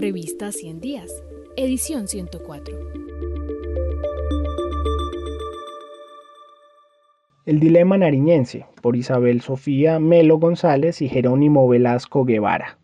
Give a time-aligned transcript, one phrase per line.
[0.00, 1.22] Revista 100 Días,
[1.58, 2.74] edición 104.
[7.44, 12.78] El dilema nariñense, por Isabel Sofía Melo González y Jerónimo Velasco Guevara.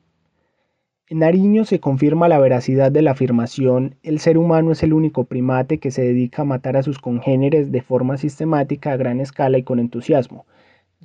[1.08, 5.24] En Nariño se confirma la veracidad de la afirmación el ser humano es el único
[5.24, 9.56] primate que se dedica a matar a sus congéneres de forma sistemática a gran escala
[9.56, 10.44] y con entusiasmo,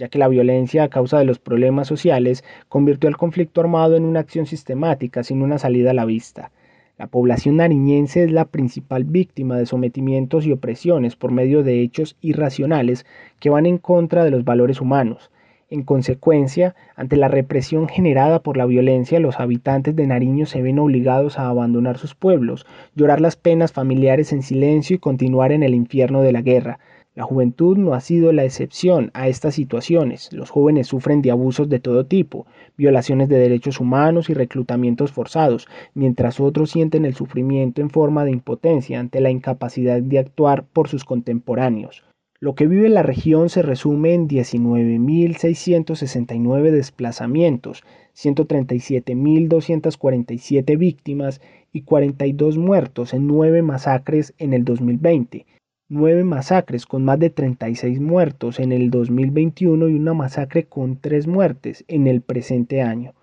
[0.02, 4.04] ya que la violencia a causa de los problemas sociales convirtió el conflicto armado en
[4.04, 6.50] una acción sistemática sin una salida a la vista.
[6.98, 12.18] La población nariñense es la principal víctima de sometimientos y opresiones por medio de hechos
[12.20, 13.06] irracionales
[13.40, 15.30] que van en contra de los valores humanos
[15.72, 20.80] en consecuencia, ante la represión generada por la violencia, los habitantes de Nariño se ven
[20.80, 25.74] obligados a abandonar sus pueblos, llorar las penas familiares en silencio y continuar en el
[25.74, 26.80] infierno de la guerra.
[27.14, 30.32] La juventud no ha sido la excepción a estas situaciones.
[30.32, 32.48] Los jóvenes sufren de abusos de todo tipo,
[32.78, 38.32] violaciones de derechos humanos y reclutamientos forzados, mientras otros sienten el sufrimiento en forma de
[38.32, 42.06] impotencia ante la incapacidad de actuar por sus contemporáneos.
[42.40, 47.84] Lo que vive la región se resume en 19.669 desplazamientos,
[48.16, 51.42] 137.247 víctimas
[51.74, 55.46] y 42 muertos en nueve masacres en el 2020,
[55.94, 61.28] nueve masacres con más de 36 muertos en el 2021 y una masacre con tres
[61.28, 63.14] muertes en el presente año.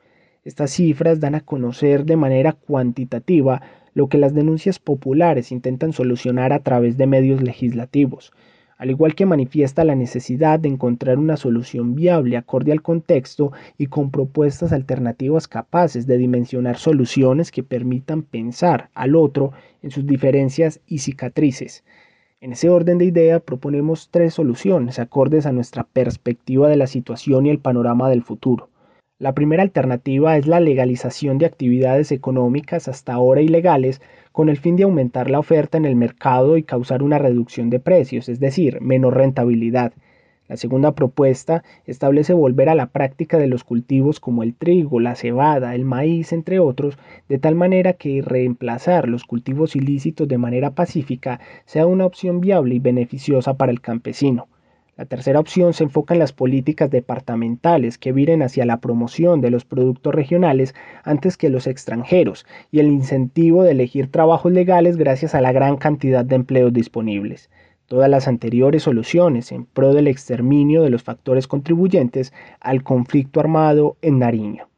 [0.44, 3.62] Estas cifras dan a conocer de manera cuantitativa
[3.94, 8.32] lo que las denuncias populares intentan solucionar a través de medios legislativos
[8.78, 13.86] al igual que manifiesta la necesidad de encontrar una solución viable acorde al contexto y
[13.86, 20.80] con propuestas alternativas capaces de dimensionar soluciones que permitan pensar al otro en sus diferencias
[20.86, 21.82] y cicatrices.
[22.40, 27.46] En ese orden de idea proponemos tres soluciones acordes a nuestra perspectiva de la situación
[27.46, 28.68] y el panorama del futuro.
[29.18, 34.00] La primera alternativa es la legalización de actividades económicas hasta ahora ilegales
[34.30, 37.80] con el fin de aumentar la oferta en el mercado y causar una reducción de
[37.80, 39.92] precios, es decir, menor rentabilidad.
[40.48, 45.14] La segunda propuesta establece volver a la práctica de los cultivos como el trigo, la
[45.14, 46.96] cebada, el maíz, entre otros,
[47.28, 52.76] de tal manera que reemplazar los cultivos ilícitos de manera pacífica sea una opción viable
[52.76, 54.48] y beneficiosa para el campesino.
[54.96, 59.50] La tercera opción se enfoca en las políticas departamentales que viren hacia la promoción de
[59.50, 65.34] los productos regionales antes que los extranjeros y el incentivo de elegir trabajos legales gracias
[65.34, 67.50] a la gran cantidad de empleos disponibles.
[67.88, 73.96] Todas las anteriores soluciones en pro del exterminio de los factores contribuyentes al conflicto armado
[74.02, 74.68] en Nariño.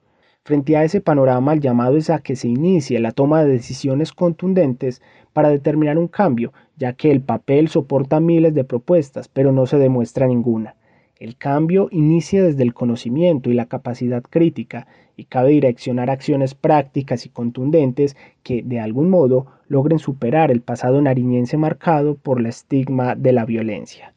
[0.44, 4.12] Frente a ese panorama, el llamado es a que se inicie la toma de decisiones
[4.12, 9.66] contundentes para determinar un cambio, ya que el papel soporta miles de propuestas, pero no
[9.66, 10.76] se demuestra ninguna.
[11.20, 14.86] El cambio inicia desde el conocimiento y la capacidad crítica
[15.18, 21.02] y cabe direccionar acciones prácticas y contundentes que, de algún modo, logren superar el pasado
[21.02, 24.14] nariñense marcado por la estigma de la violencia.